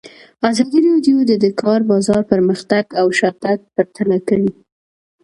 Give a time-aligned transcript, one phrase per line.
[0.49, 4.49] ازادي راډیو د د کار بازار پرمختګ او شاتګ پرتله کړی.